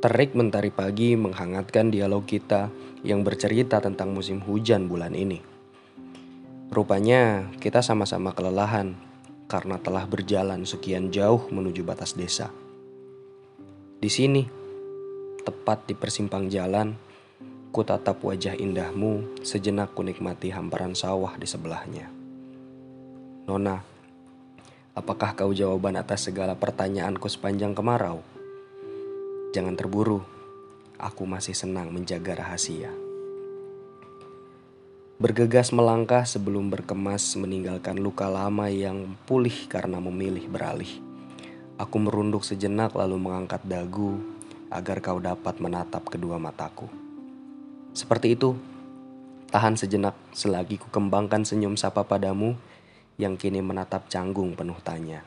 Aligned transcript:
Terik 0.00 0.32
mentari 0.32 0.72
pagi 0.72 1.12
menghangatkan 1.12 1.92
dialog 1.92 2.24
kita 2.24 2.72
yang 3.04 3.20
bercerita 3.20 3.84
tentang 3.84 4.16
musim 4.16 4.40
hujan 4.40 4.88
bulan 4.88 5.12
ini. 5.12 5.44
Rupanya 6.72 7.52
kita 7.60 7.84
sama-sama 7.84 8.32
kelelahan 8.32 8.96
karena 9.44 9.76
telah 9.76 10.08
berjalan 10.08 10.64
sekian 10.64 11.12
jauh 11.12 11.44
menuju 11.52 11.84
batas 11.84 12.16
desa. 12.16 12.48
Di 14.00 14.08
sini, 14.08 14.40
tepat 15.44 15.84
di 15.84 15.92
persimpang 15.92 16.48
jalan, 16.48 16.96
ku 17.68 17.84
tatap 17.84 18.24
wajah 18.24 18.56
indahmu 18.56 19.44
sejenak 19.44 19.92
ku 19.92 20.00
nikmati 20.00 20.48
hamparan 20.48 20.96
sawah 20.96 21.36
di 21.36 21.44
sebelahnya. 21.44 22.08
Nona, 23.44 23.76
apakah 24.96 25.36
kau 25.36 25.52
jawaban 25.52 26.00
atas 26.00 26.32
segala 26.32 26.56
pertanyaanku 26.56 27.28
sepanjang 27.28 27.76
kemarau? 27.76 28.39
Jangan 29.50 29.74
terburu, 29.74 30.22
aku 30.94 31.26
masih 31.26 31.58
senang 31.58 31.90
menjaga 31.90 32.38
rahasia. 32.38 32.94
Bergegas 35.18 35.74
melangkah 35.74 36.22
sebelum 36.22 36.70
berkemas 36.70 37.34
meninggalkan 37.34 37.98
luka 37.98 38.30
lama 38.30 38.70
yang 38.70 39.18
pulih 39.26 39.66
karena 39.66 39.98
memilih 39.98 40.46
beralih. 40.46 41.02
Aku 41.82 41.98
merunduk 41.98 42.46
sejenak 42.46 42.94
lalu 42.94 43.18
mengangkat 43.18 43.58
dagu 43.66 44.22
agar 44.70 45.02
kau 45.02 45.18
dapat 45.18 45.58
menatap 45.58 46.06
kedua 46.06 46.38
mataku. 46.38 46.86
Seperti 47.90 48.38
itu, 48.38 48.54
tahan 49.50 49.74
sejenak 49.74 50.14
selagi 50.30 50.78
ku 50.78 50.94
kembangkan 50.94 51.42
senyum 51.42 51.74
sapa 51.74 52.06
padamu 52.06 52.54
yang 53.18 53.34
kini 53.34 53.58
menatap 53.58 54.06
canggung 54.06 54.54
penuh 54.54 54.78
tanya. 54.86 55.26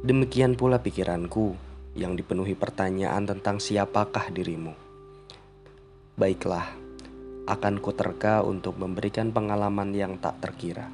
Demikian 0.00 0.56
pula 0.56 0.80
pikiranku 0.80 1.73
yang 1.94 2.18
dipenuhi 2.18 2.58
pertanyaan 2.58 3.26
tentang 3.26 3.62
siapakah 3.62 4.30
dirimu. 4.34 4.74
Baiklah, 6.14 6.66
akan 7.44 7.78
kuterka 7.78 8.40
untuk 8.42 8.80
memberikan 8.80 9.30
pengalaman 9.30 9.94
yang 9.94 10.16
tak 10.18 10.40
terkira. 10.42 10.88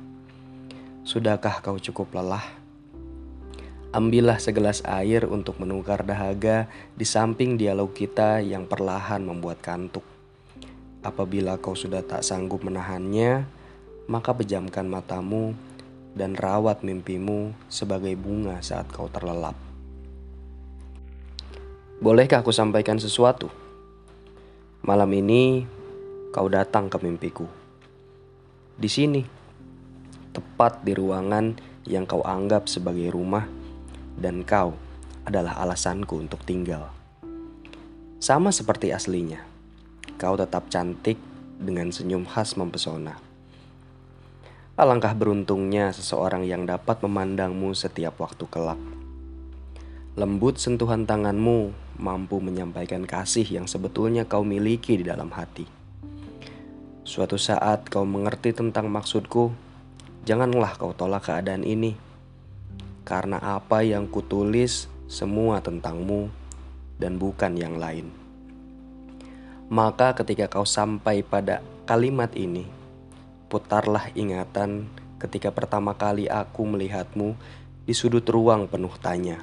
Sudahkah 1.06 1.64
kau 1.64 1.80
cukup 1.80 2.12
lelah? 2.16 2.44
Ambillah 3.90 4.38
segelas 4.38 4.86
air 4.86 5.26
untuk 5.26 5.58
menukar 5.58 6.06
dahaga 6.06 6.70
di 6.94 7.02
samping 7.02 7.58
dialog 7.58 7.90
kita 7.90 8.38
yang 8.38 8.66
perlahan 8.70 9.22
membuat 9.22 9.58
kantuk. 9.62 10.06
Apabila 11.02 11.58
kau 11.58 11.74
sudah 11.74 12.04
tak 12.04 12.22
sanggup 12.22 12.62
menahannya, 12.62 13.48
maka 14.06 14.30
pejamkan 14.34 14.86
matamu 14.86 15.54
dan 16.14 16.34
rawat 16.34 16.82
mimpimu 16.82 17.54
sebagai 17.70 18.14
bunga 18.18 18.58
saat 18.62 18.90
kau 18.90 19.06
terlelap. 19.06 19.69
Bolehkah 22.00 22.40
aku 22.40 22.48
sampaikan 22.48 22.96
sesuatu? 22.96 23.52
Malam 24.80 25.12
ini 25.20 25.68
kau 26.32 26.48
datang 26.48 26.88
ke 26.88 26.96
mimpiku. 26.96 27.44
Di 28.72 28.88
sini, 28.88 29.20
tepat 30.32 30.80
di 30.80 30.96
ruangan 30.96 31.60
yang 31.84 32.08
kau 32.08 32.24
anggap 32.24 32.72
sebagai 32.72 33.12
rumah, 33.12 33.44
dan 34.16 34.48
kau 34.48 34.72
adalah 35.28 35.60
alasanku 35.60 36.16
untuk 36.16 36.40
tinggal. 36.48 36.88
Sama 38.16 38.48
seperti 38.48 38.96
aslinya, 38.96 39.44
kau 40.16 40.40
tetap 40.40 40.72
cantik 40.72 41.20
dengan 41.60 41.92
senyum 41.92 42.24
khas 42.24 42.56
mempesona. 42.56 43.20
Alangkah 44.80 45.12
beruntungnya 45.12 45.92
seseorang 45.92 46.48
yang 46.48 46.64
dapat 46.64 47.04
memandangmu 47.04 47.76
setiap 47.76 48.16
waktu 48.24 48.48
kelak. 48.48 48.99
Lembut 50.20 50.60
sentuhan 50.60 51.08
tanganmu 51.08 51.72
mampu 51.96 52.44
menyampaikan 52.44 53.08
kasih 53.08 53.56
yang 53.56 53.64
sebetulnya 53.64 54.28
kau 54.28 54.44
miliki 54.44 55.00
di 55.00 55.04
dalam 55.08 55.32
hati. 55.32 55.64
Suatu 57.08 57.40
saat 57.40 57.88
kau 57.88 58.04
mengerti 58.04 58.52
tentang 58.52 58.92
maksudku, 58.92 59.48
janganlah 60.28 60.76
kau 60.76 60.92
tolak 60.92 61.24
keadaan 61.24 61.64
ini. 61.64 61.96
Karena 63.08 63.40
apa 63.40 63.80
yang 63.80 64.12
kutulis 64.12 64.92
semua 65.08 65.64
tentangmu 65.64 66.28
dan 67.00 67.16
bukan 67.16 67.56
yang 67.56 67.80
lain. 67.80 68.12
Maka 69.72 70.12
ketika 70.20 70.52
kau 70.52 70.68
sampai 70.68 71.24
pada 71.24 71.64
kalimat 71.88 72.28
ini, 72.36 72.68
putarlah 73.48 74.12
ingatan 74.12 74.84
ketika 75.16 75.48
pertama 75.48 75.96
kali 75.96 76.28
aku 76.28 76.68
melihatmu 76.68 77.40
di 77.88 77.96
sudut 77.96 78.28
ruang 78.28 78.68
penuh 78.68 78.92
tanya 79.00 79.40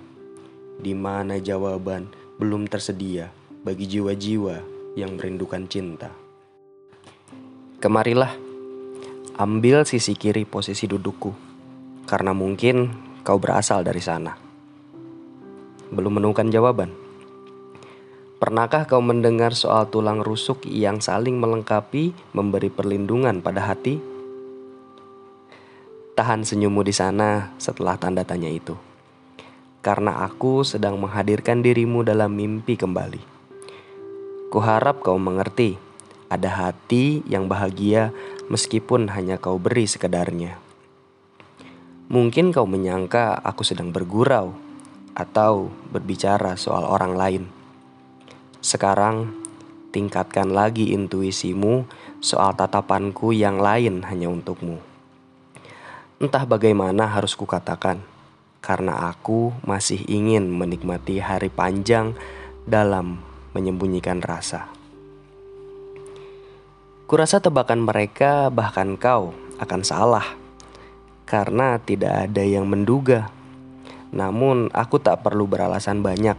di 0.77 0.93
mana 0.93 1.41
jawaban 1.41 2.09
belum 2.37 2.69
tersedia 2.69 3.33
bagi 3.65 3.89
jiwa-jiwa 3.89 4.61
yang 4.93 5.17
merindukan 5.17 5.65
cinta. 5.65 6.13
Kemarilah, 7.77 8.33
ambil 9.37 9.85
sisi 9.85 10.13
kiri 10.17 10.45
posisi 10.45 10.89
dudukku, 10.89 11.33
karena 12.05 12.33
mungkin 12.33 12.93
kau 13.21 13.37
berasal 13.41 13.85
dari 13.85 14.01
sana. 14.01 14.33
Belum 15.89 16.17
menemukan 16.17 16.49
jawaban. 16.49 16.93
Pernahkah 18.37 18.85
kau 18.85 19.01
mendengar 19.01 19.57
soal 19.57 19.89
tulang 19.89 20.21
rusuk 20.21 20.65
yang 20.69 21.01
saling 21.01 21.41
melengkapi, 21.41 22.13
memberi 22.37 22.69
perlindungan 22.69 23.41
pada 23.41 23.65
hati? 23.65 23.97
Tahan 26.13 26.45
senyummu 26.45 26.81
di 26.85 26.93
sana 26.93 27.53
setelah 27.61 27.97
tanda 27.97 28.25
tanya 28.25 28.49
itu 28.49 28.86
karena 29.87 30.27
aku 30.27 30.67
sedang 30.67 30.99
menghadirkan 30.99 31.63
dirimu 31.63 32.03
dalam 32.03 32.35
mimpi 32.35 32.75
kembali. 32.75 33.23
Kuharap 34.51 34.99
kau 34.99 35.15
mengerti, 35.15 35.79
ada 36.27 36.51
hati 36.51 37.23
yang 37.23 37.47
bahagia 37.47 38.11
meskipun 38.51 39.07
hanya 39.15 39.39
kau 39.39 39.55
beri 39.55 39.87
sekedarnya. 39.87 40.59
Mungkin 42.11 42.51
kau 42.51 42.67
menyangka 42.67 43.39
aku 43.39 43.63
sedang 43.63 43.95
bergurau 43.95 44.51
atau 45.15 45.71
berbicara 45.95 46.59
soal 46.59 46.83
orang 46.83 47.15
lain. 47.15 47.43
Sekarang, 48.59 49.39
tingkatkan 49.95 50.51
lagi 50.51 50.91
intuisimu 50.91 51.87
soal 52.19 52.51
tatapanku 52.59 53.31
yang 53.31 53.63
lain 53.63 54.03
hanya 54.03 54.27
untukmu. 54.27 54.83
Entah 56.19 56.43
bagaimana 56.43 57.07
harus 57.07 57.39
kukatakan 57.39 58.16
karena 58.67 59.07
aku 59.07 59.55
masih 59.63 60.03
ingin 60.11 60.51
menikmati 60.51 61.23
hari 61.23 61.47
panjang 61.47 62.11
dalam 62.67 63.23
menyembunyikan 63.55 64.19
rasa. 64.19 64.67
Kurasa 67.07 67.39
tebakan 67.39 67.87
mereka, 67.87 68.51
bahkan 68.51 68.99
kau, 68.99 69.31
akan 69.63 69.81
salah 69.87 70.27
karena 71.23 71.79
tidak 71.79 72.27
ada 72.27 72.43
yang 72.43 72.67
menduga. 72.67 73.31
Namun, 74.11 74.67
aku 74.75 74.99
tak 74.99 75.23
perlu 75.23 75.47
beralasan 75.47 76.03
banyak 76.03 76.35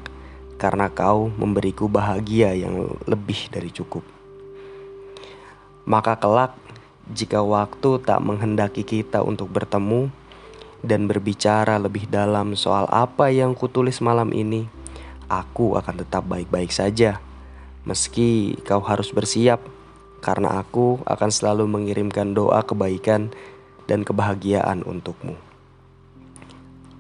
karena 0.60 0.92
kau 0.92 1.32
memberiku 1.32 1.88
bahagia 1.88 2.52
yang 2.52 2.92
lebih 3.08 3.48
dari 3.48 3.72
cukup. 3.72 4.04
Maka, 5.88 6.20
kelak, 6.20 6.52
jika 7.08 7.40
waktu 7.40 8.04
tak 8.04 8.20
menghendaki 8.20 8.84
kita 8.84 9.24
untuk 9.24 9.48
bertemu, 9.48 10.12
dan 10.82 11.10
berbicara 11.10 11.78
lebih 11.78 12.06
dalam 12.06 12.54
soal 12.54 12.86
apa 12.90 13.30
yang 13.34 13.54
kutulis 13.54 13.98
malam 13.98 14.30
ini, 14.30 14.70
aku 15.26 15.74
akan 15.74 16.02
tetap 16.02 16.26
baik-baik 16.26 16.70
saja. 16.70 17.18
Meski 17.82 18.58
kau 18.62 18.84
harus 18.84 19.10
bersiap, 19.10 19.64
karena 20.20 20.58
aku 20.60 21.00
akan 21.06 21.30
selalu 21.30 21.64
mengirimkan 21.66 22.34
doa 22.34 22.62
kebaikan 22.62 23.30
dan 23.88 24.04
kebahagiaan 24.04 24.84
untukmu. 24.84 25.38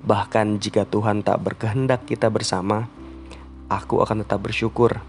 Bahkan 0.02 0.62
jika 0.62 0.86
Tuhan 0.86 1.26
tak 1.26 1.42
berkehendak 1.42 2.06
kita 2.06 2.30
bersama, 2.30 2.88
aku 3.68 4.00
akan 4.00 4.24
tetap 4.24 4.40
bersyukur 4.40 5.02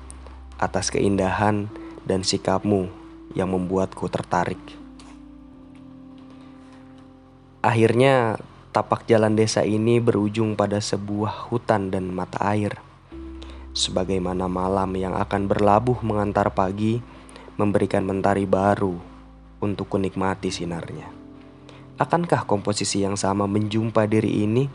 atas 0.59 0.91
keindahan 0.91 1.71
dan 2.03 2.25
sikapmu 2.25 2.91
yang 3.37 3.53
membuatku 3.53 4.09
tertarik. 4.11 4.59
Akhirnya, 7.63 8.39
Tapak 8.79 9.03
jalan 9.11 9.35
desa 9.35 9.67
ini 9.67 9.99
berujung 9.99 10.55
pada 10.55 10.79
sebuah 10.79 11.51
hutan 11.51 11.91
dan 11.91 12.15
mata 12.15 12.39
air. 12.47 12.79
Sebagaimana 13.75 14.47
malam 14.47 14.95
yang 14.95 15.19
akan 15.19 15.51
berlabuh 15.51 15.99
mengantar 15.99 16.47
pagi, 16.55 17.03
memberikan 17.59 18.07
mentari 18.07 18.47
baru 18.47 18.95
untuk 19.59 19.91
kunikmati 19.91 20.47
sinarnya. 20.47 21.11
Akankah 21.99 22.47
komposisi 22.47 23.03
yang 23.03 23.19
sama 23.19 23.51
menjumpa 23.51 24.07
diri 24.07 24.47
ini 24.47 24.71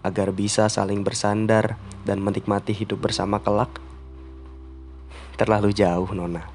agar 0.00 0.32
bisa 0.32 0.72
saling 0.72 1.04
bersandar 1.04 1.76
dan 2.00 2.24
menikmati 2.24 2.72
hidup 2.72 3.04
bersama 3.04 3.44
kelak? 3.44 3.76
Terlalu 5.36 5.76
jauh, 5.76 6.08
Nona. 6.16 6.48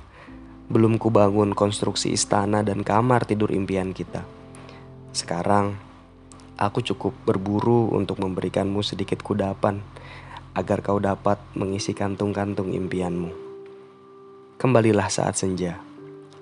Belum 0.74 0.98
kubangun 0.98 1.54
konstruksi 1.54 2.18
istana 2.18 2.66
dan 2.66 2.82
kamar 2.82 3.30
tidur 3.30 3.54
impian 3.54 3.94
kita. 3.94 4.26
Sekarang, 5.14 5.89
Aku 6.60 6.84
cukup 6.84 7.16
berburu 7.24 7.88
untuk 7.96 8.20
memberikanmu 8.20 8.84
sedikit 8.84 9.24
kudapan 9.24 9.80
agar 10.52 10.84
kau 10.84 11.00
dapat 11.00 11.40
mengisi 11.56 11.96
kantung-kantung 11.96 12.76
impianmu. 12.76 13.32
Kembalilah 14.60 15.08
saat 15.08 15.40
senja, 15.40 15.80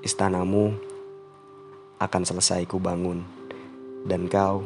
istanamu 0.01 0.73
akan 2.01 2.23
selesai 2.25 2.65
ku 2.65 2.81
bangun, 2.81 3.21
dan 4.09 4.25
kau 4.25 4.65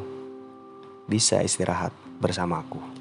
bisa 1.04 1.44
istirahat 1.44 1.92
bersamaku. 2.16 2.91